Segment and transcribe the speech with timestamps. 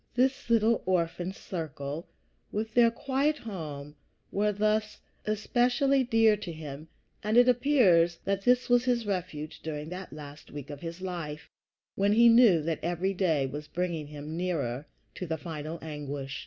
[0.15, 2.07] This little orphan circle,
[2.51, 3.93] with their quiet home,
[4.31, 6.87] were thus especially dear to him,
[7.23, 11.51] and it appears that this was his refuge during that last week of his life,
[11.93, 16.39] when he knew that every day was bringing him nearer to the final anguish.